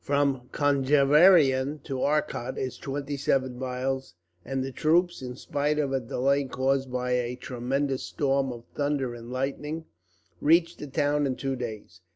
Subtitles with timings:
[0.03, 5.99] From Conjeveram to Arcot is twenty seven miles, and the troops, in spite of a
[5.99, 9.85] delay caused by a tremendous storm of thunder and lightning,
[10.39, 12.01] reached the town in two days.